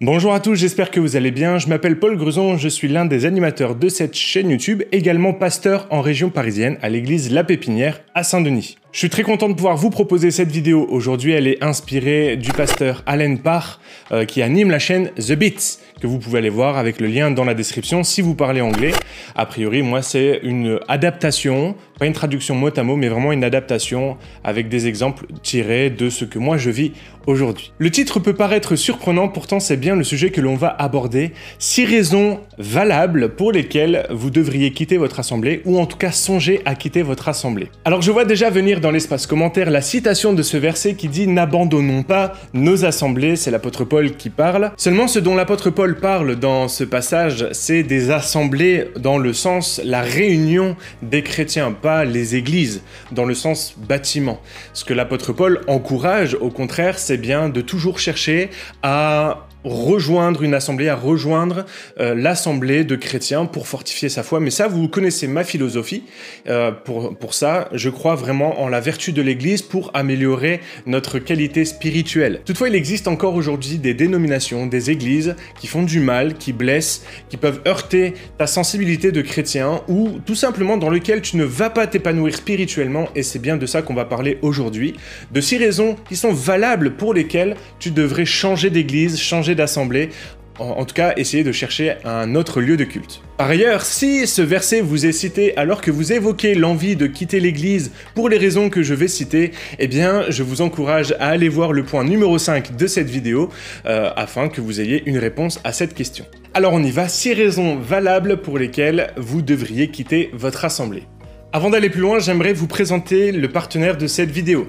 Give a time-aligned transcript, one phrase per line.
[0.00, 1.58] Bonjour à tous, j'espère que vous allez bien.
[1.58, 5.88] Je m'appelle Paul Gruson, je suis l'un des animateurs de cette chaîne YouTube, également pasteur
[5.90, 8.76] en région parisienne à l'église La Pépinière à Saint-Denis.
[8.92, 10.86] Je suis très content de pouvoir vous proposer cette vidéo.
[10.88, 13.80] Aujourd'hui, elle est inspirée du pasteur Allen Parr
[14.12, 17.30] euh, qui anime la chaîne The Beats que vous pouvez aller voir avec le lien
[17.30, 18.92] dans la description si vous parlez anglais.
[19.34, 23.44] A priori, moi, c'est une adaptation, pas une traduction mot à mot, mais vraiment une
[23.44, 26.92] adaptation avec des exemples tirés de ce que moi je vis
[27.26, 27.72] aujourd'hui.
[27.78, 31.32] Le titre peut paraître surprenant, pourtant c'est bien le sujet que l'on va aborder.
[31.58, 36.62] Six raisons valables pour lesquelles vous devriez quitter votre assemblée, ou en tout cas songer
[36.64, 37.68] à quitter votre assemblée.
[37.84, 41.26] Alors je vois déjà venir dans l'espace commentaire la citation de ce verset qui dit
[41.26, 44.72] N'abandonnons pas nos assemblées, c'est l'apôtre Paul qui parle.
[44.76, 49.80] Seulement ce dont l'apôtre Paul parle dans ce passage, c'est des assemblées dans le sens
[49.84, 54.40] la réunion des chrétiens, pas les églises, dans le sens bâtiment.
[54.72, 58.50] Ce que l'apôtre Paul encourage, au contraire, c'est bien de toujours chercher
[58.82, 61.66] à rejoindre une assemblée, à rejoindre
[61.98, 64.40] euh, l'assemblée de chrétiens pour fortifier sa foi.
[64.40, 66.04] Mais ça, vous connaissez ma philosophie.
[66.48, 71.18] Euh, pour, pour ça, je crois vraiment en la vertu de l'Église pour améliorer notre
[71.18, 72.40] qualité spirituelle.
[72.44, 77.04] Toutefois, il existe encore aujourd'hui des dénominations, des églises qui font du mal, qui blessent,
[77.28, 81.70] qui peuvent heurter ta sensibilité de chrétien ou tout simplement dans lequel tu ne vas
[81.70, 83.08] pas t'épanouir spirituellement.
[83.14, 84.94] Et c'est bien de ça qu'on va parler aujourd'hui.
[85.32, 90.10] De six raisons qui sont valables pour lesquelles tu devrais changer d'église, changer d'assemblée,
[90.58, 93.22] en, tout cas essayer de chercher un autre lieu de culte.
[93.36, 97.40] Par ailleurs, si ce verset vous est cité alors que vous évoquez l'envie de quitter
[97.40, 101.48] l'église pour les raisons que je vais citer, eh bien je vous encourage à aller
[101.48, 103.50] voir le point numéro 5 de cette vidéo
[103.86, 106.24] euh, afin que vous ayez une réponse à cette question.
[106.54, 111.04] Alors on y va, 6 raisons valables pour lesquelles vous devriez quitter votre assemblée.
[111.50, 114.68] Avant d'aller plus loin, j'aimerais vous présenter le partenaire de cette vidéo.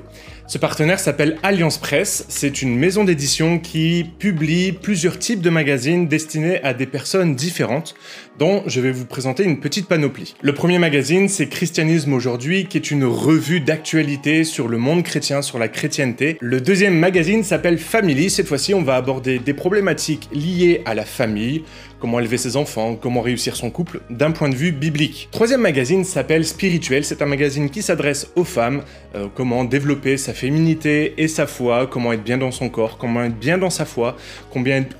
[0.49, 2.25] Ce partenaire s'appelle Alliance Presse.
[2.27, 7.93] C'est une maison d'édition qui publie plusieurs types de magazines destinés à des personnes différentes,
[8.39, 10.33] dont je vais vous présenter une petite panoplie.
[10.41, 15.43] Le premier magazine, c'est Christianisme aujourd'hui, qui est une revue d'actualité sur le monde chrétien,
[15.43, 16.39] sur la chrétienté.
[16.41, 18.31] Le deuxième magazine s'appelle Family.
[18.31, 21.63] Cette fois-ci, on va aborder des problématiques liées à la famille,
[21.99, 25.27] comment élever ses enfants, comment réussir son couple, d'un point de vue biblique.
[25.31, 27.05] Troisième magazine s'appelle Spirituel.
[27.05, 28.81] C'est un magazine qui s'adresse aux femmes,
[29.15, 33.23] euh, comment développer sa féminité et sa foi, comment être bien dans son corps, comment
[33.23, 34.15] être bien dans sa foi,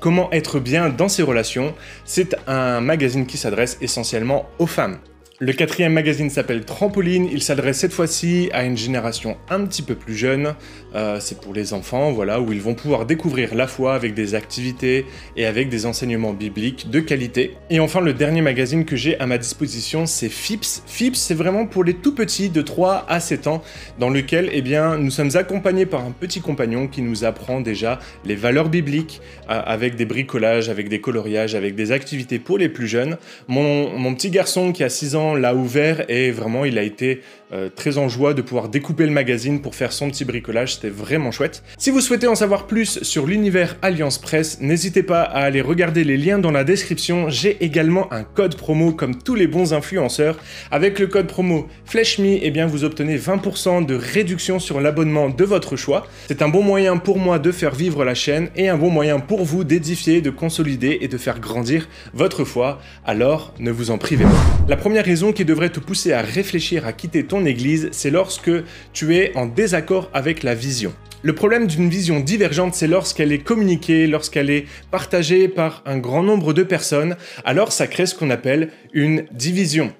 [0.00, 1.74] comment être bien dans ses relations.
[2.04, 4.98] C'est un magazine qui s'adresse essentiellement aux femmes.
[5.42, 7.26] Le quatrième magazine s'appelle Trampoline.
[7.32, 10.54] Il s'adresse cette fois-ci à une génération un petit peu plus jeune.
[10.94, 14.34] Euh, c'est pour les enfants, voilà, où ils vont pouvoir découvrir la foi avec des
[14.34, 15.06] activités
[15.38, 17.56] et avec des enseignements bibliques de qualité.
[17.70, 20.82] Et enfin, le dernier magazine que j'ai à ma disposition, c'est FIPS.
[20.86, 23.62] FIPS, c'est vraiment pour les tout petits de 3 à 7 ans,
[23.98, 27.98] dans lequel, eh bien, nous sommes accompagnés par un petit compagnon qui nous apprend déjà
[28.26, 32.68] les valeurs bibliques euh, avec des bricolages, avec des coloriages, avec des activités pour les
[32.68, 33.16] plus jeunes.
[33.48, 37.22] Mon, mon petit garçon qui a 6 ans l'a ouvert et vraiment il a été
[37.52, 40.88] euh, très en joie de pouvoir découper le magazine pour faire son petit bricolage, c'était
[40.88, 41.62] vraiment chouette.
[41.78, 46.04] Si vous souhaitez en savoir plus sur l'univers Alliance Presse, n'hésitez pas à aller regarder
[46.04, 47.28] les liens dans la description.
[47.28, 50.38] J'ai également un code promo comme tous les bons influenceurs.
[50.70, 55.44] Avec le code promo FlashMe, eh bien vous obtenez 20% de réduction sur l'abonnement de
[55.44, 56.06] votre choix.
[56.28, 59.18] C'est un bon moyen pour moi de faire vivre la chaîne et un bon moyen
[59.18, 62.80] pour vous d'édifier, de consolider et de faire grandir votre foi.
[63.04, 64.66] Alors ne vous en privez pas.
[64.68, 68.50] La première raison qui devrait te pousser à réfléchir à quitter ton église, c'est lorsque
[68.92, 70.92] tu es en désaccord avec la vision.
[71.22, 76.22] Le problème d'une vision divergente, c'est lorsqu'elle est communiquée, lorsqu'elle est partagée par un grand
[76.22, 79.92] nombre de personnes, alors ça crée ce qu'on appelle une division.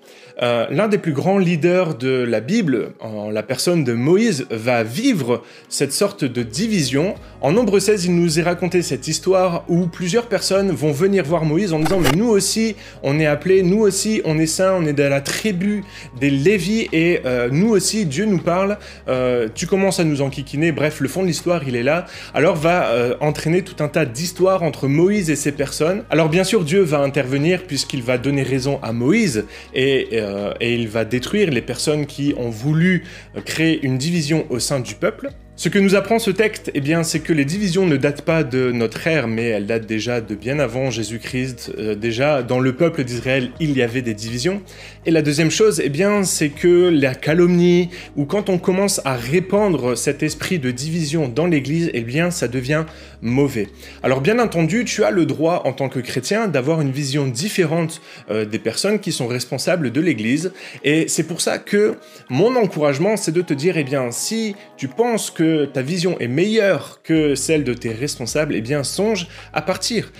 [0.42, 4.82] Euh, l'un des plus grands leaders de la Bible, en la personne de Moïse, va
[4.82, 7.14] vivre cette sorte de division.
[7.42, 11.44] En Nombre 16, il nous est raconté cette histoire où plusieurs personnes vont venir voir
[11.44, 14.86] Moïse en disant mais nous aussi on est appelés, nous aussi on est saints, on
[14.86, 15.84] est de la tribu
[16.18, 18.78] des Lévis et euh, nous aussi Dieu nous parle.
[19.08, 20.72] Euh, tu commences à nous enquiquiner.
[20.72, 22.06] Bref, le fond de l'histoire il est là.
[22.32, 22.90] Alors va
[23.20, 26.02] entraîner tout un tas d'histoires entre Moïse et ces personnes.
[26.08, 29.44] Alors bien sûr Dieu va intervenir puisqu'il va donner raison à Moïse
[29.74, 33.04] et euh, et il va détruire les personnes qui ont voulu
[33.44, 35.30] créer une division au sein du peuple.
[35.60, 38.44] Ce que nous apprend ce texte, eh bien, c'est que les divisions ne datent pas
[38.44, 41.72] de notre ère, mais elles datent déjà de bien avant Jésus-Christ.
[41.76, 44.62] Euh, déjà, dans le peuple d'Israël, il y avait des divisions.
[45.04, 49.16] Et la deuxième chose, eh bien, c'est que la calomnie, ou quand on commence à
[49.16, 52.86] répandre cet esprit de division dans l'Église, eh bien, ça devient
[53.22, 53.68] mauvais.
[54.02, 58.00] Alors bien entendu, tu as le droit en tant que chrétien d'avoir une vision différente
[58.30, 60.52] euh, des personnes qui sont responsables de l'Église.
[60.84, 61.96] Et c'est pour ça que
[62.28, 66.28] mon encouragement, c'est de te dire, eh bien, si tu penses que ta vision est
[66.28, 70.12] meilleure que celle de tes responsables, eh bien, songe à partir.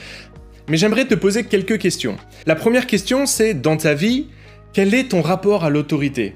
[0.69, 2.17] Mais j'aimerais te poser quelques questions.
[2.47, 4.29] La première question, c'est dans ta vie,
[4.73, 6.35] quel est ton rapport à l'autorité?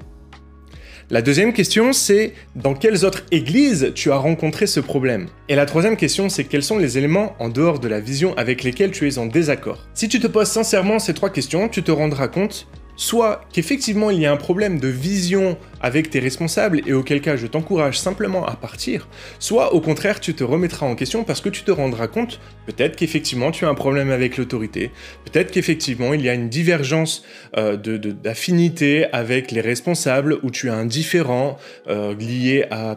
[1.11, 5.27] La deuxième question, c'est dans quelles autres églises tu as rencontré ce problème?
[5.49, 8.63] Et la troisième question, c'est quels sont les éléments en dehors de la vision avec
[8.63, 9.85] lesquels tu es en désaccord?
[9.93, 14.19] Si tu te poses sincèrement ces trois questions, tu te rendras compte soit qu'effectivement il
[14.19, 18.45] y a un problème de vision avec tes responsables et auquel cas je t'encourage simplement
[18.45, 19.07] à partir,
[19.39, 22.95] soit au contraire tu te remettras en question parce que tu te rendras compte peut-être
[22.95, 24.91] qu'effectivement tu as un problème avec l'autorité,
[25.25, 27.23] peut-être qu'effectivement il y a une divergence
[27.57, 31.57] euh, d'affinité avec les responsables ou tu as un différent
[31.87, 32.95] euh, lié à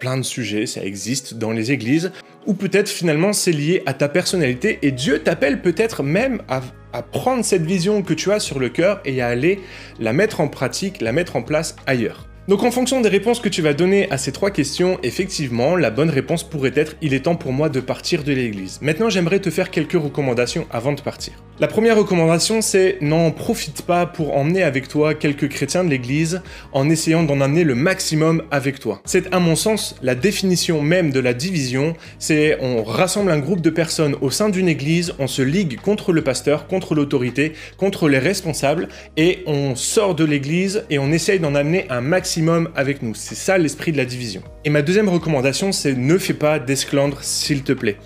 [0.00, 2.10] plein de sujets, ça existe dans les églises,
[2.46, 7.44] ou peut-être finalement c'est lié à ta personnalité et Dieu t'appelle peut-être même à prendre
[7.44, 9.60] cette vision que tu as sur le cœur et à aller
[10.00, 12.29] la mettre en pratique, la mettre en place ailleurs.
[12.48, 15.90] Donc en fonction des réponses que tu vas donner à ces trois questions, effectivement, la
[15.90, 18.78] bonne réponse pourrait être il est temps pour moi de partir de l'église.
[18.80, 21.34] Maintenant, j'aimerais te faire quelques recommandations avant de partir.
[21.60, 26.40] La première recommandation, c'est n'en profite pas pour emmener avec toi quelques chrétiens de l'église
[26.72, 29.02] en essayant d'en amener le maximum avec toi.
[29.04, 33.60] C'est à mon sens la définition même de la division, c'est on rassemble un groupe
[33.60, 38.08] de personnes au sein d'une église, on se ligue contre le pasteur, contre l'autorité, contre
[38.08, 38.88] les responsables
[39.18, 42.39] et on sort de l'église et on essaye d'en amener un maximum
[42.74, 43.14] avec nous.
[43.14, 44.42] C'est ça l'esprit de la division.
[44.64, 47.96] Et ma deuxième recommandation, c'est ne fais pas d'esclandre, s'il te plaît.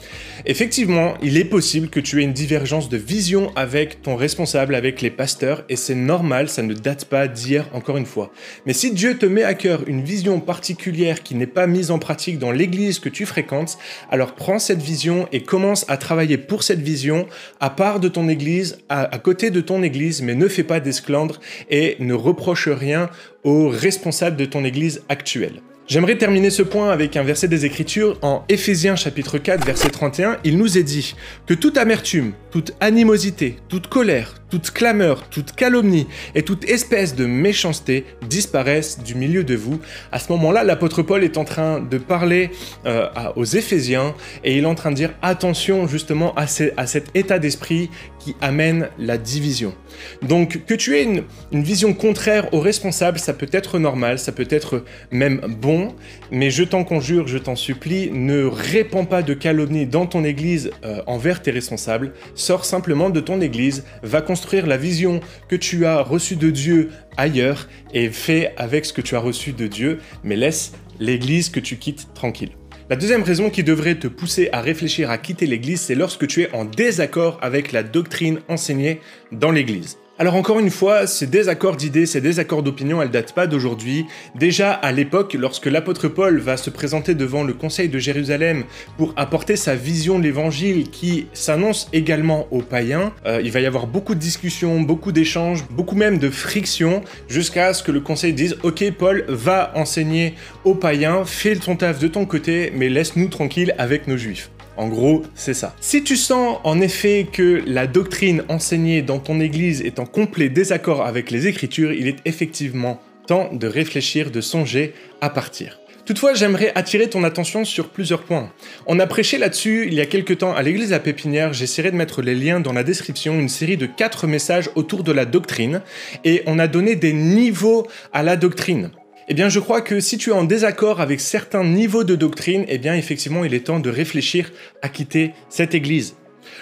[0.47, 5.01] Effectivement, il est possible que tu aies une divergence de vision avec ton responsable, avec
[5.01, 8.31] les pasteurs, et c'est normal, ça ne date pas d'hier encore une fois.
[8.67, 11.99] Mais si Dieu te met à cœur une vision particulière qui n'est pas mise en
[11.99, 13.79] pratique dans l'église que tu fréquentes,
[14.11, 17.27] alors prends cette vision et commence à travailler pour cette vision
[17.59, 21.41] à part de ton église, à, côté de ton église, mais ne fais pas d'esclandre
[21.71, 23.09] et ne reproche rien
[23.45, 25.63] aux responsables de ton église actuelle.
[25.87, 30.39] J'aimerais terminer ce point avec un verset des Écritures en Éphésiens chapitre 4 verset 31.
[30.43, 31.15] Il nous est dit
[31.47, 36.07] que toute amertume, toute animosité, toute colère, toute clameur, toute calomnie
[36.37, 39.81] et toute espèce de méchanceté disparaissent du milieu de vous.
[40.13, 42.53] À ce moment-là, l'apôtre Paul est en train de parler
[42.87, 44.15] euh, aux Éphésiens
[44.45, 47.91] et il est en train de dire attention justement à, cet état d'esprit
[48.21, 49.75] qui amène la division.
[50.23, 54.31] Donc que tu aies une, une vision contraire aux responsables, ça peut être normal, ça
[54.31, 55.97] peut être même bon,
[56.31, 60.71] mais je t'en conjure, je t'en supplie, ne répands pas de calomnie dans ton église
[60.85, 65.87] euh, envers tes responsables, sors simplement de ton église, va construire la vision que tu
[65.87, 70.01] as reçue de Dieu ailleurs et fais avec ce que tu as reçu de Dieu,
[70.23, 72.51] mais laisse l'église que tu quittes tranquille.
[72.91, 76.43] La deuxième raison qui devrait te pousser à réfléchir à quitter l'Église, c'est lorsque tu
[76.43, 79.01] es en désaccord avec la doctrine enseignée
[79.33, 79.97] dans l'Église.
[80.17, 84.07] Alors encore une fois, ces désaccords d'idées, ces désaccords d'opinion, elles datent pas d'aujourd'hui.
[84.37, 88.63] Déjà à l'époque, lorsque l'apôtre Paul va se présenter devant le conseil de Jérusalem
[88.97, 93.67] pour apporter sa vision de l'évangile qui s'annonce également aux païens, euh, il va y
[93.67, 98.35] avoir beaucoup de discussions, beaucoup d'échanges, beaucoup même de frictions, jusqu'à ce que le conseil
[98.35, 103.27] dise Ok Paul, va enseigner aux païens, fais ton taf de ton côté, mais laisse-nous
[103.27, 104.49] tranquilles avec nos juifs.
[104.77, 105.75] En gros, c'est ça.
[105.81, 110.49] Si tu sens en effet que la doctrine enseignée dans ton église est en complet
[110.49, 115.79] désaccord avec les Écritures, il est effectivement temps de réfléchir, de songer à partir.
[116.05, 118.53] Toutefois, j'aimerais attirer ton attention sur plusieurs points.
[118.87, 121.97] On a prêché là-dessus il y a quelques temps à l'église à Pépinière, j'essaierai de
[121.97, 125.81] mettre les liens dans la description, une série de quatre messages autour de la doctrine,
[126.25, 128.91] et on a donné des niveaux à la doctrine.
[129.27, 132.67] Eh bien, je crois que si tu es en désaccord avec certains niveaux de doctrine,
[132.69, 134.53] eh bien, effectivement, il est temps de réfléchir
[134.83, 136.15] à quitter cette église.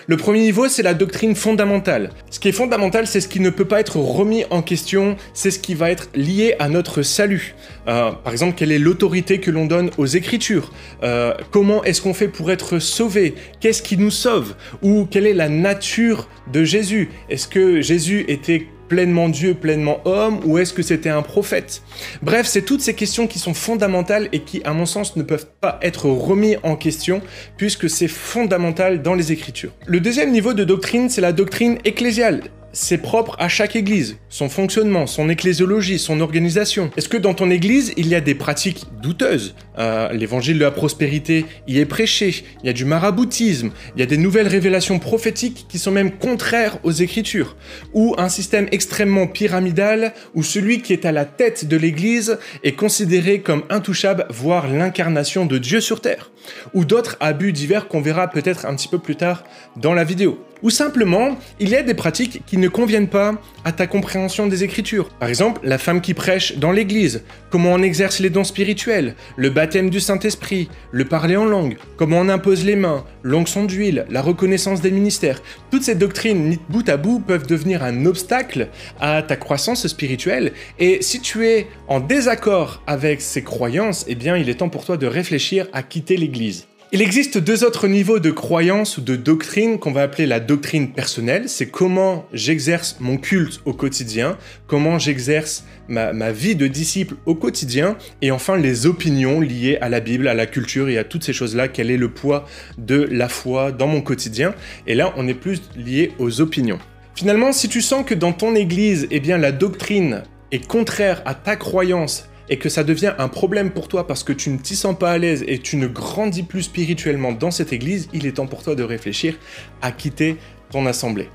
[0.07, 2.11] Le premier niveau, c'est la doctrine fondamentale.
[2.31, 5.50] Ce qui est fondamental, c'est ce qui ne peut pas être remis en question, c'est
[5.50, 7.57] ce qui va être lié à notre salut.
[7.88, 10.73] Euh, par exemple, quelle est l'autorité que l'on donne aux Écritures?
[11.02, 14.54] Euh, Comment est-ce qu'on fait pour être sauvé Qu'est-ce qui nous sauve?
[14.83, 17.11] Ou quelle est la nature de Jésus?
[17.28, 21.81] Est-ce que Jésus était pleinement Dieu, pleinement homme, ou est-ce que c'était un prophète?
[22.21, 25.47] Bref, c'est toutes ces questions qui sont fondamentales et qui, à mon sens, ne peuvent
[25.63, 27.23] pas être remis en question,
[27.57, 29.73] puisque c'est fondamental dans les Écritures.
[29.87, 32.43] Le deuxième niveau de doctrine, c'est la doctrine ecclésiale.
[32.73, 36.91] C'est propre à chaque église, son fonctionnement, son ecclésiologie, son organisation.
[36.97, 39.55] Est-ce que dans ton église, il y a des pratiques douteuses?
[39.79, 44.02] Euh, L'évangile de la prospérité y est prêché, il y a du maraboutisme, il y
[44.02, 47.57] a des nouvelles révélations prophétiques qui sont même contraires aux écritures,
[47.93, 52.73] ou un système extrêmement pyramidal où celui qui est à la tête de l'église est
[52.73, 56.31] considéré comme intouchable, voire l'incarnation de Dieu sur terre,
[56.75, 59.45] ou d'autres abus divers qu'on verra peut-être un petit peu plus tard
[59.76, 60.38] dans la vidéo.
[60.62, 64.62] Ou simplement, il y a des pratiques qui ne conviennent pas à ta compréhension des
[64.62, 65.09] Écritures.
[65.09, 69.50] Par exemple, la femme qui prêche dans l'Église, comment on exerce les dons spirituels, le
[69.50, 74.23] baptême du Saint-Esprit, le parler en langue, comment on impose les mains, l'onction d'huile, la
[74.23, 75.42] reconnaissance des ministères.
[75.71, 78.69] Toutes ces doctrines bout à bout peuvent devenir un obstacle
[79.00, 80.52] à ta croissance spirituelle.
[80.78, 84.85] Et si tu es en désaccord avec ces croyances, eh bien, il est temps pour
[84.85, 86.66] toi de réfléchir à quitter l'Église.
[86.95, 90.93] Il existe deux autres niveaux de croyance ou de doctrine qu'on va appeler la doctrine
[90.93, 91.49] personnelle.
[91.49, 97.97] C'est comment j'exerce mon culte au quotidien, comment j'exerce ma, vie de disciple au quotidien,
[98.21, 101.33] et enfin les opinions liées à la Bible, à la culture et à toutes ces
[101.33, 101.69] choses-là.
[101.69, 102.45] Quel est le poids
[102.77, 104.55] de la foi dans mon quotidien
[104.87, 106.79] Et là, on est plus lié aux opinions.
[107.15, 111.35] Finalement, si tu sens que dans ton église, eh bien, la doctrine est contraire à
[111.35, 114.77] ta croyance et que ça devient un problème pour toi parce que tu ne t'y
[114.77, 118.33] sens pas à l'aise et tu ne grandis plus spirituellement dans cette église, il est
[118.33, 119.39] temps pour toi de réfléchir
[119.81, 120.37] à quitter
[120.71, 121.31] ton assemblée.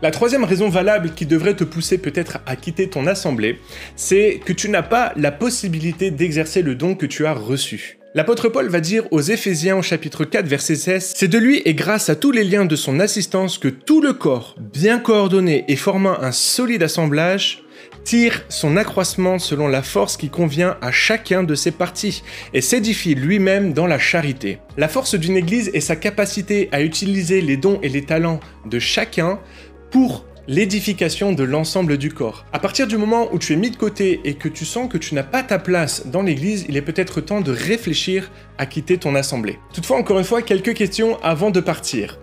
[0.00, 3.60] La troisième raison valable qui devrait te pousser peut-être à quitter ton assemblée,
[3.94, 7.98] c'est que tu n'as pas la possibilité d'exercer le don que tu as reçu.
[8.14, 11.74] L'apôtre Paul va dire aux Éphésiens au chapitre 4 verset 16, C'est de lui et
[11.74, 15.76] grâce à tous les liens de son assistance que tout le corps, bien coordonné et
[15.76, 17.63] formant un solide assemblage,
[18.04, 23.14] tire son accroissement selon la force qui convient à chacun de ses parties et s'édifie
[23.14, 24.58] lui-même dans la charité.
[24.76, 28.78] La force d'une église est sa capacité à utiliser les dons et les talents de
[28.78, 29.40] chacun
[29.90, 32.44] pour l'édification de l'ensemble du corps.
[32.52, 34.98] À partir du moment où tu es mis de côté et que tu sens que
[34.98, 38.98] tu n'as pas ta place dans l'église, il est peut-être temps de réfléchir à quitter
[38.98, 39.58] ton assemblée.
[39.72, 42.18] Toutefois, encore une fois, quelques questions avant de partir.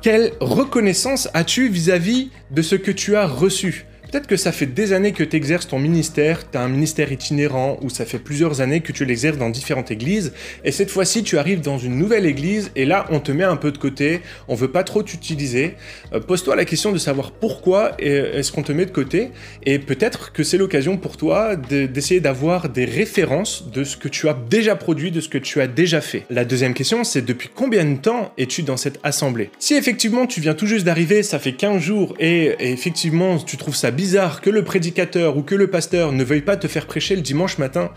[0.00, 3.86] Quelle reconnaissance as-tu vis-à-vis de ce que tu as reçu?
[4.10, 7.10] Peut-être que ça fait des années que tu exerces ton ministère, tu as un ministère
[7.10, 10.32] itinérant, ou ça fait plusieurs années que tu l'exerces dans différentes églises,
[10.64, 13.56] et cette fois-ci tu arrives dans une nouvelle église, et là on te met un
[13.56, 15.74] peu de côté, on veut pas trop t'utiliser.
[16.12, 19.30] Euh, pose-toi la question de savoir pourquoi est-ce qu'on te met de côté,
[19.64, 24.28] et peut-être que c'est l'occasion pour toi d'essayer d'avoir des références de ce que tu
[24.28, 26.24] as déjà produit, de ce que tu as déjà fait.
[26.30, 29.50] La deuxième question c'est depuis combien de temps es-tu dans cette assemblée?
[29.58, 33.56] Si effectivement tu viens tout juste d'arriver, ça fait 15 jours, et, et effectivement tu
[33.56, 36.86] trouves ça bizarre que le prédicateur ou que le pasteur ne veuille pas te faire
[36.86, 37.90] prêcher le dimanche matin,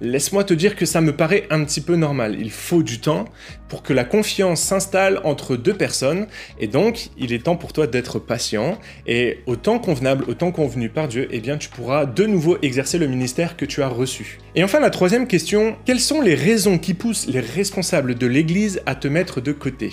[0.00, 2.36] laisse-moi te dire que ça me paraît un petit peu normal.
[2.38, 3.24] Il faut du temps
[3.68, 6.26] pour que la confiance s'installe entre deux personnes
[6.60, 10.52] et donc il est temps pour toi d'être patient et au temps convenable, au temps
[10.52, 13.88] convenu par Dieu, eh bien tu pourras de nouveau exercer le ministère que tu as
[13.88, 14.40] reçu.
[14.56, 18.82] Et enfin la troisième question, quelles sont les raisons qui poussent les responsables de l'Église
[18.86, 19.92] à te mettre de côté?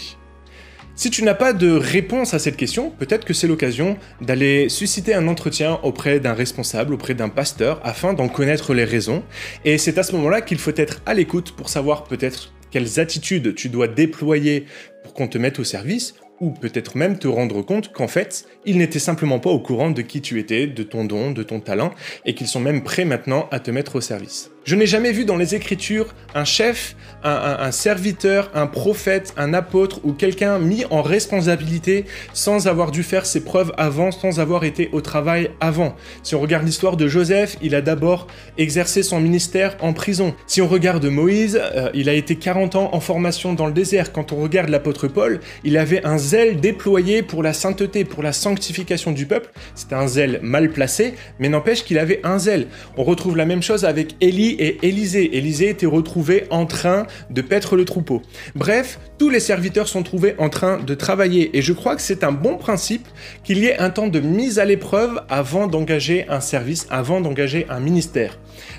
[0.96, 5.14] Si tu n'as pas de réponse à cette question, peut-être que c'est l'occasion d'aller susciter
[5.14, 9.24] un entretien auprès d'un responsable, auprès d'un pasteur, afin d'en connaître les raisons.
[9.66, 13.56] Et c'est à ce moment-là qu'il faut être à l'écoute pour savoir peut-être quelles attitudes
[13.56, 14.66] tu dois déployer
[15.04, 18.78] pour qu'on te mette au service, ou peut-être même te rendre compte qu'en fait, ils
[18.78, 21.94] n'étaient simplement pas au courant de qui tu étais, de ton don, de ton talent,
[22.26, 24.52] et qu'ils sont même prêts maintenant à te mettre au service.
[24.64, 30.00] Je n'ai jamais vu dans les Écritures un chef, un, serviteur, un prophète, un apôtre
[30.04, 34.90] ou quelqu'un mis en responsabilité sans avoir dû faire ses preuves avant, sans avoir été
[34.92, 35.96] au travail avant.
[36.22, 38.28] Si on regarde l'histoire de Joseph, il a d'abord
[38.60, 40.36] exercé son ministère en prison.
[40.46, 44.12] Si on regarde Moïse, euh, il a été 40 ans en formation dans le désert.
[44.12, 48.32] Quand on regarde l'apôtre Paul, il avait un zèle déployé pour la sainteté, pour la
[48.32, 49.50] sanctification du peuple.
[49.74, 52.68] C'était un zèle mal placé, mais n'empêche qu'il avait un zèle.
[52.96, 55.38] On retrouve la même chose avec Élie et Élisée.
[55.38, 58.22] Élisée était retrouvé en train de paître le troupeau.
[58.56, 62.24] Bref, tous les serviteurs sont trouvés en train de travailler et je crois que c'est
[62.24, 63.08] un bon principe
[63.44, 67.66] qu'il y ait un temps de mise à l'épreuve avant d'engager un service, avant d'engager
[67.70, 68.38] un ministère.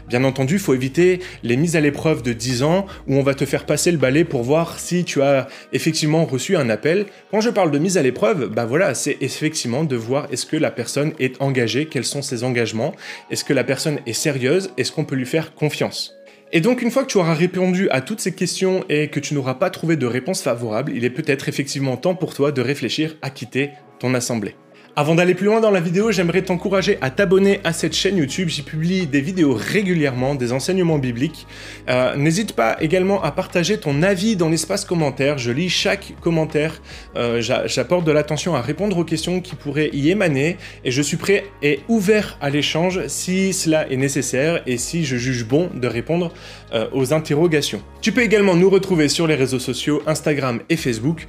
[0.09, 3.35] Bien entendu, il faut éviter les mises à l'épreuve de 10 ans où on va
[3.35, 7.07] te faire passer le balai pour voir si tu as effectivement reçu un appel.
[7.31, 10.57] Quand je parle de mise à l'épreuve, bah voilà, c'est effectivement de voir est-ce que
[10.57, 12.95] la personne est engagée, quels sont ses engagements,
[13.31, 16.15] est-ce que la personne est sérieuse, est-ce qu'on peut lui faire confiance.
[16.55, 19.33] Et donc une fois que tu auras répondu à toutes ces questions et que tu
[19.33, 23.17] n'auras pas trouvé de réponse favorable, il est peut-être effectivement temps pour toi de réfléchir
[23.23, 24.55] à quitter ton assemblée.
[24.95, 28.51] Avant d'aller plus loin dans la vidéo, j'aimerais t'encourager à t'abonner à cette chaîne YouTube.
[28.51, 31.47] J'y publie des vidéos régulièrement, des enseignements bibliques.
[31.89, 35.39] Euh, n'hésite pas également à partager ton avis dans l'espace commentaire.
[35.39, 36.83] Je lis chaque commentaire.
[37.17, 40.59] Euh, j'apporte de l'attention à répondre aux questions qui pourraient y émaner.
[40.85, 45.17] Et je suis prêt et ouvert à l'échange si cela est nécessaire et si je
[45.17, 46.35] juge bon de répondre
[46.75, 47.81] euh, aux interrogations.
[48.03, 51.27] Tu peux également nous retrouver sur les réseaux sociaux Instagram et Facebook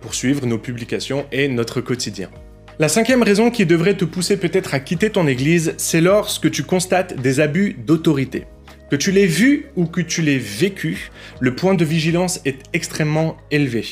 [0.00, 2.30] pour suivre nos publications et notre quotidien.
[2.80, 6.62] La cinquième raison qui devrait te pousser peut-être à quitter ton église, c'est lorsque tu
[6.62, 8.46] constates des abus d'autorité.
[8.90, 11.10] Que tu l'aies vu ou que tu l'aies vécu,
[11.40, 13.84] le point de vigilance est extrêmement élevé.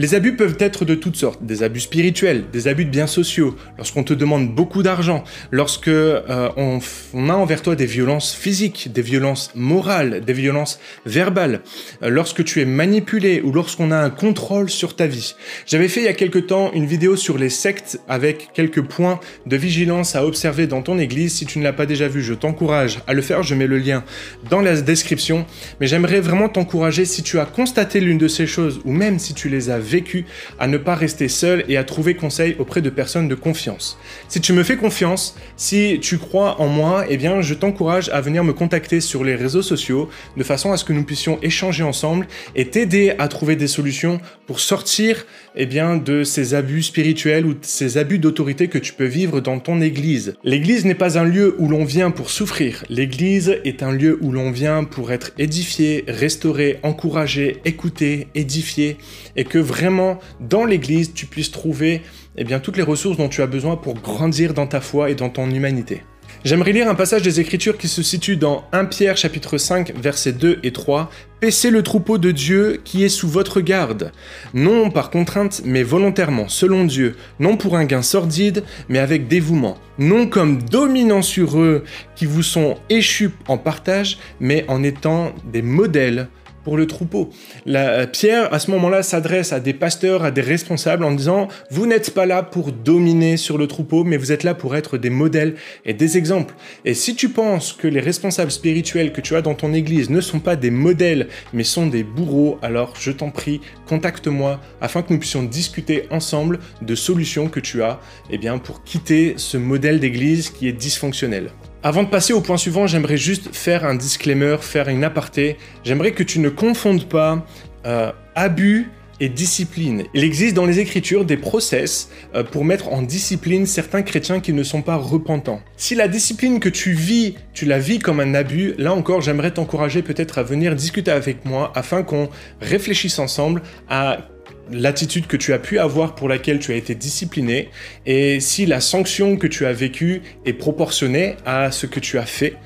[0.00, 3.54] Les abus peuvent être de toutes sortes, des abus spirituels, des abus de biens sociaux,
[3.76, 9.02] lorsqu'on te demande beaucoup d'argent, lorsque euh, on, a envers toi des violences physiques, des
[9.02, 11.60] violences morales, des violences verbales,
[12.02, 15.34] euh, lorsque tu es manipulé ou lorsqu'on a un contrôle sur ta vie.
[15.66, 19.20] J'avais fait il y a quelque temps une vidéo sur les sectes avec quelques points
[19.44, 21.34] de vigilance à observer dans ton église.
[21.34, 23.76] Si tu ne l'as pas déjà vu, je t'encourage à le faire, je mets le
[23.76, 24.02] lien
[24.48, 25.44] dans la description.
[25.78, 29.34] Mais j'aimerais vraiment t'encourager si tu as constaté l'une de ces choses ou même si
[29.34, 30.24] tu les as vécu,
[30.58, 33.98] à ne pas rester seul et à trouver conseil auprès de personnes de confiance.
[34.28, 38.20] Si tu me fais confiance, si tu crois en moi, eh bien je t'encourage à
[38.20, 41.82] venir me contacter sur les réseaux sociaux de façon à ce que nous puissions échanger
[41.82, 47.44] ensemble et t'aider à trouver des solutions pour sortir eh bien, de ces abus spirituels
[47.44, 50.34] ou de ces abus d'autorité que tu peux vivre dans ton église.
[50.44, 52.84] L'église n'est pas un lieu où l'on vient pour souffrir.
[52.88, 58.96] L'église est un lieu où l'on vient pour être édifié, restauré, encouragé, écouté, édifié
[59.36, 62.02] et que vraiment dans l'église tu puisses trouver
[62.36, 65.14] eh bien, toutes les ressources dont tu as besoin pour grandir dans ta foi et
[65.14, 66.02] dans ton humanité.
[66.42, 70.32] J'aimerais lire un passage des Écritures qui se situe dans 1 Pierre chapitre 5 versets
[70.32, 71.10] 2 et 3.
[71.38, 74.10] Paissez le troupeau de Dieu qui est sous votre garde,
[74.54, 79.76] non par contrainte mais volontairement, selon Dieu, non pour un gain sordide mais avec dévouement,
[79.98, 81.84] non comme dominant sur eux
[82.16, 86.28] qui vous sont échus en partage, mais en étant des modèles
[86.64, 87.30] pour le troupeau.
[87.66, 91.86] La, Pierre, à ce moment-là, s'adresse à des pasteurs, à des responsables en disant, vous
[91.86, 95.10] n'êtes pas là pour dominer sur le troupeau, mais vous êtes là pour être des
[95.10, 96.54] modèles et des exemples.
[96.84, 100.20] Et si tu penses que les responsables spirituels que tu as dans ton église ne
[100.20, 105.12] sont pas des modèles, mais sont des bourreaux, alors je t'en prie, contacte-moi afin que
[105.12, 108.00] nous puissions discuter ensemble de solutions que tu as
[108.30, 111.50] eh bien, pour quitter ce modèle d'église qui est dysfonctionnel.
[111.82, 115.56] Avant de passer au point suivant, j'aimerais juste faire un disclaimer, faire une aparté.
[115.82, 117.46] J'aimerais que tu ne confondes pas
[117.86, 120.04] euh, abus et discipline.
[120.12, 124.52] Il existe dans les Écritures des process euh, pour mettre en discipline certains chrétiens qui
[124.52, 125.62] ne sont pas repentants.
[125.78, 129.52] Si la discipline que tu vis, tu la vis comme un abus, là encore, j'aimerais
[129.52, 132.28] t'encourager peut-être à venir discuter avec moi afin qu'on
[132.60, 134.28] réfléchisse ensemble à
[134.72, 137.70] l'attitude que tu as pu avoir pour laquelle tu as été discipliné
[138.06, 142.26] et si la sanction que tu as vécue est proportionnée à ce que tu as
[142.26, 142.56] fait.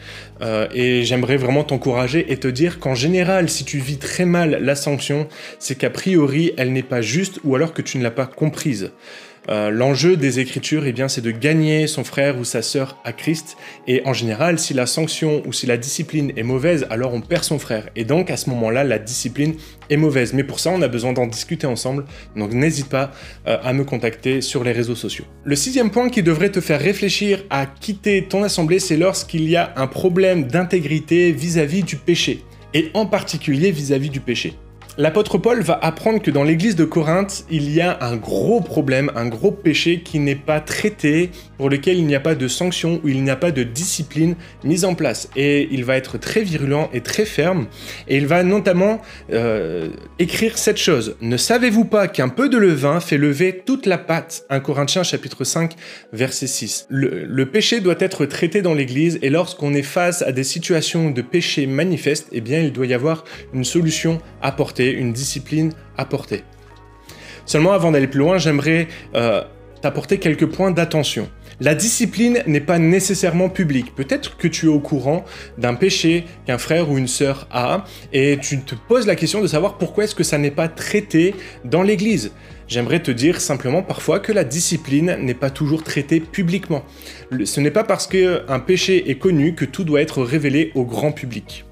[0.42, 4.58] Euh, et j'aimerais vraiment t'encourager et te dire qu'en général, si tu vis très mal
[4.60, 5.28] la sanction,
[5.58, 8.90] c'est qu'a priori, elle n'est pas juste ou alors que tu ne l'as pas comprise.
[9.50, 13.12] Euh, l'enjeu des Écritures, eh bien, c'est de gagner son frère ou sa sœur à
[13.12, 13.56] Christ.
[13.86, 17.44] Et en général, si la sanction ou si la discipline est mauvaise, alors on perd
[17.44, 17.88] son frère.
[17.96, 19.54] Et donc, à ce moment-là, la discipline
[19.90, 20.32] est mauvaise.
[20.32, 22.04] Mais pour ça, on a besoin d'en discuter ensemble.
[22.36, 23.12] Donc, n'hésite pas
[23.46, 25.24] euh, à me contacter sur les réseaux sociaux.
[25.44, 29.56] Le sixième point qui devrait te faire réfléchir à quitter ton assemblée, c'est lorsqu'il y
[29.56, 32.42] a un problème d'intégrité vis-à-vis du péché.
[32.72, 34.54] Et en particulier vis à -vis du péché.
[34.96, 39.10] L'apôtre Paul va apprendre que dans l'église de Corinthe, il y a un gros problème,
[39.16, 43.00] un gros péché qui n'est pas traité, pour lequel il n'y a pas de sanction,
[43.02, 45.30] ou il n'y a pas de discipline mise en place.
[45.34, 47.66] Et il va être très virulent et très ferme,
[48.06, 49.02] et il va notamment
[49.32, 49.88] euh,
[50.20, 51.16] écrire cette chose.
[51.20, 55.42] Ne savez-vous pas qu'un peu de levain fait lever toute la pâte 1 Corinthiens chapitre
[55.42, 55.74] 5
[56.12, 56.86] verset 6.
[56.88, 61.10] Le, le péché doit être traité dans l'église, et lorsqu'on est face à des situations
[61.10, 66.04] de péché manifestes, eh bien il doit y avoir une solution apportée une discipline à
[66.04, 66.44] porter.
[67.46, 69.42] Seulement avant d'aller plus loin, j'aimerais euh,
[69.82, 71.28] t'apporter quelques points d'attention.
[71.60, 73.94] La discipline n'est pas nécessairement publique.
[73.94, 75.24] Peut-être que tu es au courant
[75.56, 79.46] d'un péché qu'un frère ou une sœur a et tu te poses la question de
[79.46, 82.32] savoir pourquoi est-ce que ça n'est pas traité dans l'Église.
[82.66, 86.84] J'aimerais te dire simplement parfois que la discipline n'est pas toujours traitée publiquement.
[87.44, 91.12] Ce n'est pas parce qu'un péché est connu que tout doit être révélé au grand
[91.12, 91.64] public.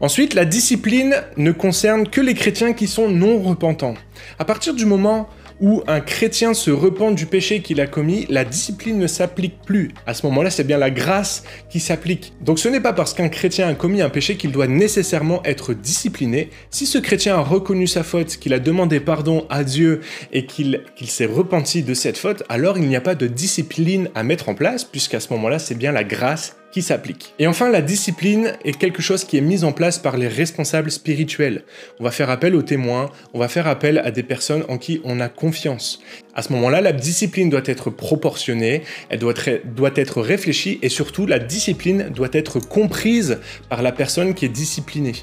[0.00, 3.94] Ensuite, la discipline ne concerne que les chrétiens qui sont non repentants.
[4.38, 5.28] À partir du moment
[5.60, 9.90] où un chrétien se repent du péché qu'il a commis, la discipline ne s'applique plus.
[10.06, 12.32] À ce moment-là, c'est bien la grâce qui s'applique.
[12.40, 15.74] Donc ce n'est pas parce qu'un chrétien a commis un péché qu'il doit nécessairement être
[15.74, 16.50] discipliné.
[16.70, 20.00] Si ce chrétien a reconnu sa faute, qu'il a demandé pardon à Dieu
[20.32, 24.22] et qu'il s'est repenti de cette faute, alors il n'y a pas de discipline à
[24.22, 27.34] mettre en place, puisqu'à ce moment-là, c'est bien la grâce qui s'applique.
[27.38, 30.90] Et enfin, la discipline est quelque chose qui est mis en place par les responsables
[30.90, 31.64] spirituels.
[31.98, 35.00] On va faire appel aux témoins, on va faire appel à des personnes en qui
[35.04, 36.00] on a confiance.
[36.34, 40.88] À ce moment-là, la discipline doit être proportionnée, elle doit être, doit être réfléchie et
[40.88, 45.14] surtout la discipline doit être comprise par la personne qui est disciplinée.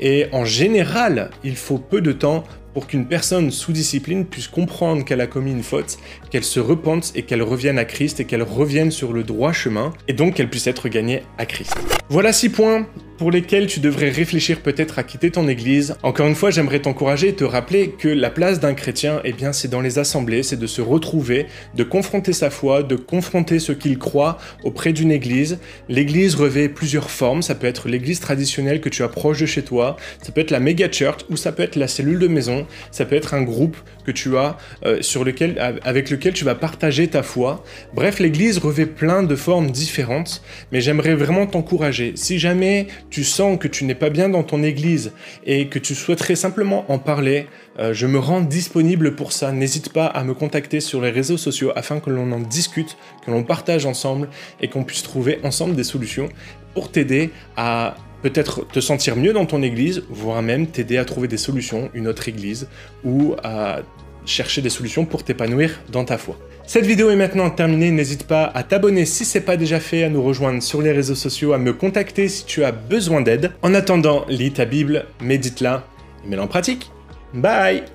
[0.00, 5.04] Et en général, il faut peu de temps pour qu'une personne sous discipline puisse comprendre
[5.04, 5.96] qu'elle a commis une faute,
[6.30, 9.92] qu'elle se repente et qu'elle revienne à Christ et qu'elle revienne sur le droit chemin,
[10.08, 11.74] et donc qu'elle puisse être gagnée à Christ.
[12.08, 15.96] Voilà six points pour lesquels tu devrais réfléchir peut-être à quitter ton église.
[16.02, 19.52] Encore une fois, j'aimerais t'encourager et te rappeler que la place d'un chrétien, eh bien,
[19.52, 23.72] c'est dans les assemblées, c'est de se retrouver, de confronter sa foi, de confronter ce
[23.72, 25.58] qu'il croit auprès d'une église.
[25.88, 29.96] L'église revêt plusieurs formes, ça peut être l'église traditionnelle que tu approches de chez toi,
[30.22, 33.04] ça peut être la méga church ou ça peut être la cellule de maison, ça
[33.04, 37.08] peut être un groupe que tu as euh, sur lequel, avec lequel tu vas partager
[37.08, 37.64] ta foi.
[37.94, 42.12] Bref, l'église revêt plein de formes différentes, mais j'aimerais vraiment t'encourager.
[42.16, 45.12] Si jamais tu sens que tu n'es pas bien dans ton église
[45.46, 47.46] et que tu souhaiterais simplement en parler,
[47.78, 49.52] euh, je me rends disponible pour ça.
[49.52, 53.30] N'hésite pas à me contacter sur les réseaux sociaux afin que l'on en discute, que
[53.30, 54.28] l'on partage ensemble
[54.60, 56.28] et qu'on puisse trouver ensemble des solutions
[56.74, 61.28] pour t'aider à peut-être te sentir mieux dans ton église, voire même t'aider à trouver
[61.28, 62.66] des solutions, une autre église,
[63.04, 63.82] ou à
[64.24, 66.38] chercher des solutions pour t'épanouir dans ta foi.
[66.66, 70.08] Cette vidéo est maintenant terminée, n'hésite pas à t'abonner si c'est pas déjà fait, à
[70.08, 73.52] nous rejoindre sur les réseaux sociaux, à me contacter si tu as besoin d'aide.
[73.62, 75.86] En attendant, lis ta Bible, médite-la
[76.24, 76.90] et mets-la en pratique.
[77.34, 77.93] Bye